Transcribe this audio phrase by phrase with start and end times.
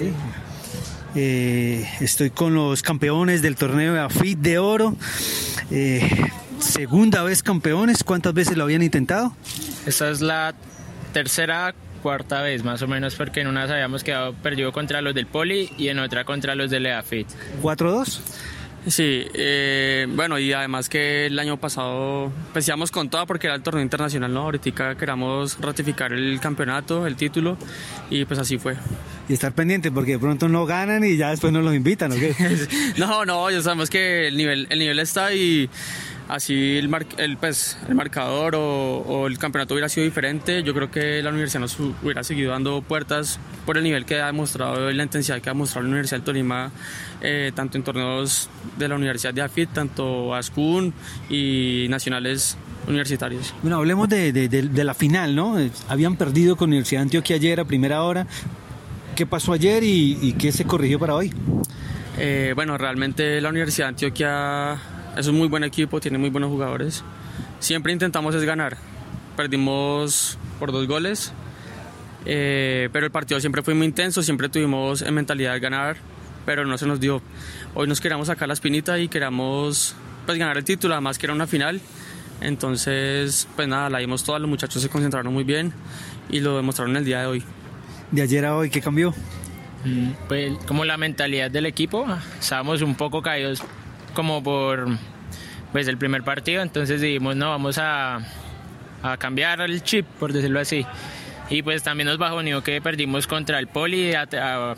[0.00, 0.12] Sí.
[1.14, 4.96] Eh, estoy con los campeones del torneo de AFIT de oro.
[5.70, 6.08] Eh,
[6.58, 9.36] segunda vez campeones, ¿cuántas veces lo habían intentado?
[9.84, 10.54] Esta es la
[11.12, 15.26] tercera, cuarta vez más o menos, porque en una habíamos quedado perdido contra los del
[15.26, 17.26] Poli y en otra contra los del EAFIT.
[17.62, 18.20] ¿4-2?
[18.86, 23.62] Sí, eh, bueno, y además que el año pasado empezamos con todo porque era el
[23.62, 24.42] torneo internacional, ¿no?
[24.42, 27.58] Ahorita queramos ratificar el campeonato, el título,
[28.08, 28.76] y pues así fue.
[29.28, 32.14] Y estar pendiente porque de pronto no ganan y ya después no los invitan, ¿o
[32.14, 32.34] qué?
[32.96, 35.68] no, no, ya sabemos que el nivel, el nivel está y
[36.30, 41.22] así el, el, pues, el marcador o, el campeonato hubiera sido diferente, yo creo que
[41.22, 45.02] la universidad nos hubiera seguido dando puertas por el nivel que ha demostrado y la
[45.02, 46.70] intensidad que ha mostrado la Universidad de Tolima,
[47.20, 48.48] eh, tanto en torneos
[48.78, 50.92] de la Universidad de AFIT, tanto ASCUN
[51.28, 52.56] y nacionales
[52.86, 53.54] universitarios.
[53.62, 55.56] Bueno, hablemos de, de, la final, ¿no?
[55.88, 58.26] Habían perdido con Universidad de Antioquia ayer a primera hora.
[59.14, 61.32] ¿Qué pasó ayer y, qué se corrigió para hoy?
[62.18, 64.78] Eh, bueno, realmente la Universidad de Antioquia
[65.16, 67.04] es un muy buen equipo, tiene muy buenos jugadores.
[67.58, 68.76] Siempre intentamos es ganar.
[69.36, 71.32] Perdimos por dos goles,
[72.26, 75.96] eh, pero el partido siempre fue muy intenso, siempre tuvimos en mentalidad de ganar,
[76.46, 77.22] pero no se nos dio.
[77.74, 79.94] Hoy nos queríamos sacar la espinita y queríamos
[80.26, 81.80] pues, ganar el título, además que era una final.
[82.40, 85.72] Entonces, pues nada, la dimos toda, los muchachos se concentraron muy bien
[86.30, 87.44] y lo demostraron el día de hoy.
[88.10, 89.14] ¿De ayer a hoy qué cambió?
[89.84, 92.06] Mm, pues como la mentalidad del equipo,
[92.38, 93.62] estábamos un poco caídos
[94.20, 94.86] como por
[95.72, 98.18] pues el primer partido, entonces dijimos, no, vamos a,
[99.02, 100.84] a cambiar el chip, por decirlo así.
[101.48, 104.28] Y pues también nos bajoneó que perdimos contra el Poli a,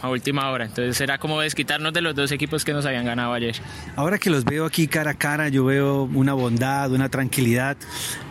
[0.00, 0.64] a, última hora.
[0.64, 3.56] Entonces era como desquitarnos de los dos equipos que nos habían ganado ayer.
[3.94, 7.76] Ahora que los veo aquí cara a cara, yo veo una bondad, una tranquilidad,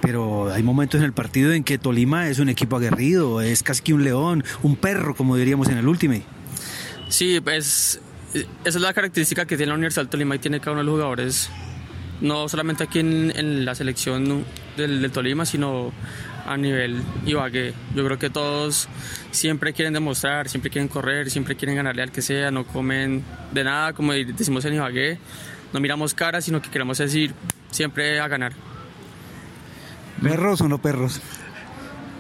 [0.02, 3.84] pero hay momentos en el partido en que Tolima es un equipo aguerrido, es casi
[3.84, 6.16] que un león, un perro, como diríamos en el último.
[7.10, 8.02] Sí, pues
[8.36, 10.86] esa es la característica que tiene la Universidad de Tolima y tiene cada uno de
[10.86, 11.50] los jugadores,
[12.22, 14.44] no solamente aquí en, la selección
[14.76, 15.94] del, Tolima, sino
[16.46, 17.74] a nivel Ibagué.
[17.96, 18.90] Yo creo que todos
[19.32, 23.24] siempre quieren demostrar, siempre quieren correr, siempre quieren ganarle al que sea, no comen
[23.54, 25.18] de nada, como decimos en Ibagué.
[25.74, 27.34] No miramos caras, sino que queremos decir
[27.72, 28.54] siempre a ganar.
[30.22, 31.22] ¿Perros o no perros?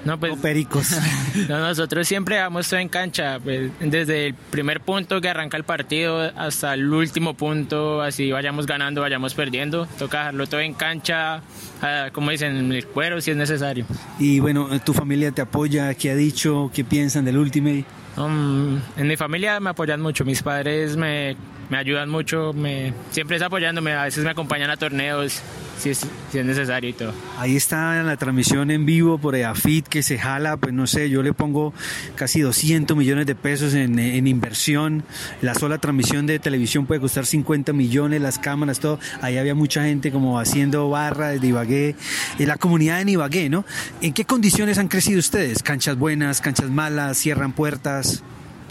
[0.06, 0.96] No, pues, pericos.
[1.50, 6.32] nosotros siempre vamos todo en cancha, pues, desde el primer punto que arranca el partido
[6.38, 11.42] hasta el último punto, así vayamos ganando, vayamos perdiendo, toca dejarlo todo en cancha,
[11.82, 13.86] ah, como dicen, en el cuero si es necesario.
[14.20, 15.94] Y bueno, ¿tu familia te apoya?
[15.96, 16.72] ¿Qué ha dicho?
[16.74, 17.86] ¿Qué piensan del Ultimate?
[18.18, 21.36] Um, en mi familia me apoyan mucho, mis padres me,
[21.70, 25.42] me ayudan mucho, me, siempre es apoyándome, a veces me acompañan a torneos,
[25.78, 27.14] si es, si es necesario y todo.
[27.38, 31.24] Ahí está la transmisión en vivo por EAFIT que se jala, pues no sé, yo
[31.24, 31.74] le pongo
[32.16, 35.04] casi 200 millones de pesos en, en inversión.
[35.42, 39.00] La sola transmisión de televisión puede costar 50 millones, las cámaras, todo.
[39.22, 41.96] Ahí había mucha gente como haciendo barra de Ibagué,
[42.40, 43.66] en la comunidad de Ibagué, ¿no?
[44.02, 45.64] ¿En qué condiciones han crecido ustedes?
[45.64, 48.24] ¿Canchas buenas, canchas malas, cierran puertas?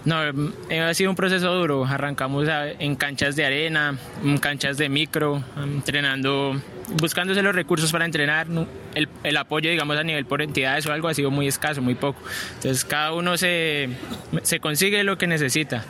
[0.05, 0.23] No,
[0.69, 1.83] eh, ha sido un proceso duro.
[1.83, 6.61] Arrancamos en canchas de arena, en canchas de micro, entrenando,
[7.01, 8.45] buscándose los recursos para entrenar.
[8.93, 11.95] El, el, apoyo, digamos, a nivel por entidades o algo ha sido muy escaso, muy
[11.95, 12.21] poco.
[12.55, 13.89] Entonces, cada uno se,
[14.43, 15.83] se consigue lo que necesita.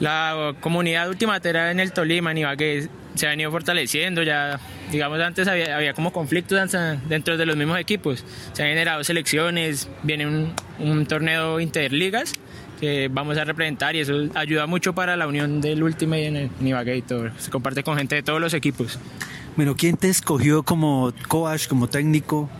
[0.00, 4.24] La comunidad ultimatera en el Tolima, en Ibagué, se ha venido fortaleciendo.
[4.24, 4.58] Ya,
[4.90, 6.76] digamos, antes había, había como conflictos
[7.08, 8.24] dentro de los mismos equipos.
[8.54, 12.34] Se han generado selecciones, viene un, un torneo interligas
[12.80, 16.50] que vamos a representar y eso ayuda mucho para la unión del último en, el
[16.60, 17.30] Ibagué y todo.
[17.38, 18.98] Se comparte con gente de todos los equipos.
[19.56, 22.50] Bueno, ¿quién te escogió como coach, como técnico?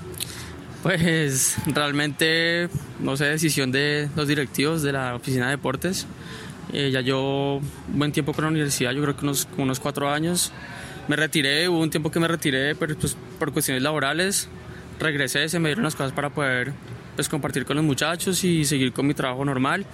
[0.82, 2.69] Pues realmente,
[3.00, 6.06] no sé, decisión de los directivos de la oficina de deportes.
[6.72, 10.53] Eh, ya yo buen tiempo con la universidad, yo creo que unos, unos cuatro años.
[11.09, 14.49] Me retiré, hubo un tiempo que me retiré, pero pues, por cuestiones laborales
[14.99, 16.72] regresé, se me dieron las cosas para poder
[17.16, 19.84] pues compartir con los muchachos y seguir con mi trabajo normal.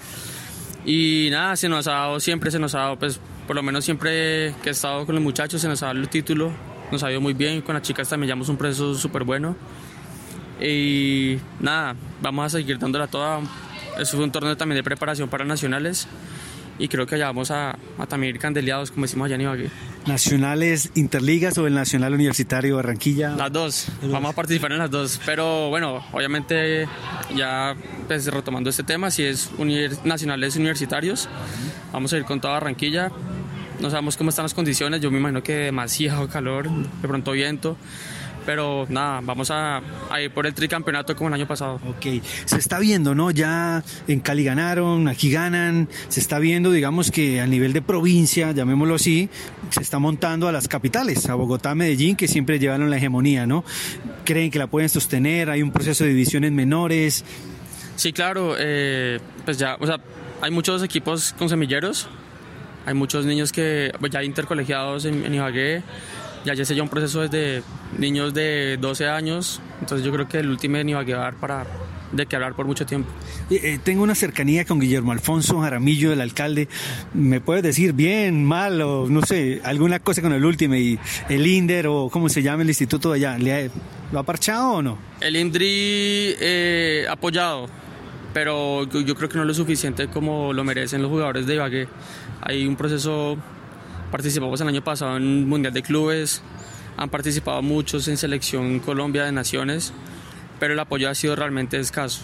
[0.85, 3.85] Y nada, se nos ha dado, siempre se nos ha dado, pues por lo menos
[3.85, 6.53] siempre que he estado con los muchachos se nos ha dado el título,
[6.91, 9.57] nos ha ido muy bien, con las chicas también llevamos un proceso súper bueno.
[10.61, 13.41] Y nada, vamos a seguir dándola toda.
[13.99, 16.07] Eso fue un torneo también de preparación para nacionales
[16.79, 17.79] y creo que allá vamos a,
[18.09, 19.71] también ir candeleados, como decimos allá en Ibagué.
[20.07, 23.31] ¿Nacionales interligas o el Nacional Universitario Barranquilla?
[23.37, 26.89] Las dos, vamos a participar en las dos, pero bueno, obviamente
[27.37, 27.77] ya
[28.07, 29.51] pues, retomando este tema, si es
[30.05, 31.29] nacionales universitarios,
[31.93, 33.13] vamos a ir con toda Barranquilla,
[33.81, 37.77] no sabemos cómo están las condiciones, yo me imagino que demasiado calor, de pronto viento,
[38.45, 39.81] Pero nada, vamos a,
[40.23, 41.81] ir por el tricampeonato como el año pasado.
[41.89, 43.31] Ok, se está viendo, ¿no?
[43.31, 48.53] Ya en Cali ganaron, aquí ganan, se está viendo, digamos que a nivel de provincia,
[48.53, 49.29] llamémoslo así,
[49.71, 53.65] se está montando a las capitales, a Bogotá, Medellín, que siempre llevaron la hegemonía, ¿no?
[54.25, 55.49] ¿Creen que la pueden sostener?
[55.51, 57.25] ¿Hay un proceso de divisiones menores?
[57.97, 59.99] Sí, claro, eh, pues ya, o sea,
[60.41, 62.09] hay muchos equipos con semilleros,
[62.87, 65.83] hay muchos niños que pues, ya intercolegiados en, en Ibagué,
[66.45, 67.63] ya se ya un proceso desde
[67.99, 71.67] niños de 12 años, entonces yo creo que el último ni va a quedar para
[72.13, 73.11] de que hablar por mucho tiempo.
[73.51, 76.69] Eh, tengo una cercanía con Guillermo Alfonso Jaramillo, el alcalde.
[77.15, 80.99] ¿Me puedes decir bien, mal o no sé, alguna cosa con el último y
[81.29, 83.39] el INDER o cómo se llama el instituto de allá?
[83.39, 83.71] ¿Le
[84.13, 84.99] ¿Lo ha parchado o no?
[85.21, 87.67] El INDRI eh, apoyado,
[88.35, 91.89] pero yo creo que no es lo suficiente como lo merecen los jugadores de Ibagué.
[92.43, 93.39] Hay un proceso
[94.13, 96.43] Participamos el año pasado en Mundial de Clubes,
[96.99, 99.95] han participado muchos en Selección Colombia de Naciones,
[100.61, 102.21] pero el apoyo ha sido realmente escaso.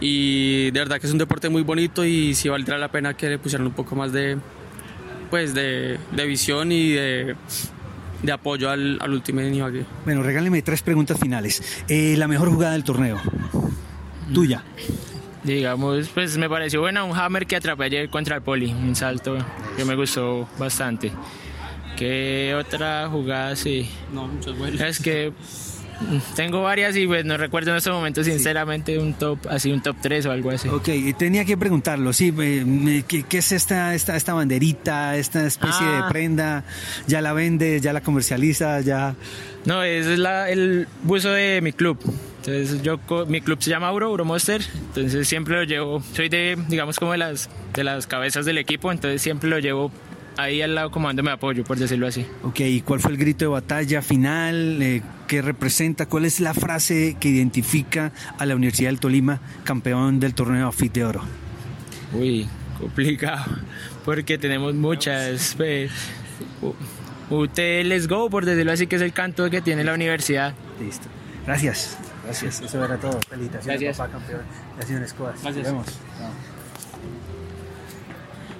[0.00, 3.28] Y de verdad que es un deporte muy bonito y sí valdrá la pena que
[3.28, 4.36] le pusieran un poco más de,
[5.30, 7.36] pues de, visión y de,
[8.24, 9.86] de apoyo al, al último aquí.
[10.04, 11.62] Bueno, regáleme tres preguntas finales.
[11.86, 13.20] Eh, la mejor jugada del torneo,
[14.34, 14.64] tuya.
[15.46, 19.38] Digamos, pues me pareció buena un hammer que atrapé ayer contra el poli, un salto
[19.76, 21.12] que me gustó bastante.
[21.96, 23.88] ¿Qué otra jugada sí?
[24.12, 24.80] No, muchas buenas.
[24.80, 25.32] Es que
[26.34, 29.96] tengo varias y pues no recuerdo en este momento sinceramente un top, así un top
[30.00, 30.68] 3 o algo así.
[30.68, 32.34] Ok, tenía que preguntarlo, sí,
[33.06, 36.08] ¿qué, es esta, esta, esta banderita, esta especie de ah.
[36.10, 36.64] prenda?
[37.06, 39.14] ¿Ya la vende, ya la comercializa, ya...?
[39.64, 41.98] No, es la, el buzo de mi club.
[42.46, 46.96] Entonces yo mi club se llama Euro, Monster, entonces siempre lo llevo, soy de digamos
[46.96, 49.90] como de las de las cabezas del equipo, entonces siempre lo llevo
[50.36, 52.24] ahí al lado como dándome apoyo, por decirlo así.
[52.44, 54.80] Ok, ¿y cuál fue el grito de batalla final?
[54.80, 56.06] Eh, ¿Qué representa?
[56.06, 60.92] ¿Cuál es la frase que identifica a la Universidad del Tolima campeón del torneo FIT
[60.92, 61.22] de Oro?
[62.12, 62.46] Uy,
[62.78, 63.56] complicado,
[64.04, 65.54] porque tenemos muchas.
[65.56, 65.90] Pues,
[67.28, 70.54] UT Let's Go, por decirlo así, que es el canto que tiene la universidad.
[70.80, 71.08] Listo.
[71.44, 71.98] Gracias.
[72.26, 73.20] Gracias, eso era todo.
[73.28, 73.96] Felicitaciones, Gracias.
[73.96, 74.40] papá campeón.
[74.76, 75.32] Gracias, Escobar.
[75.42, 75.56] Gracias.
[75.56, 75.86] Nos vemos.